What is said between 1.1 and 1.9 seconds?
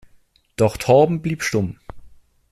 blieb stumm.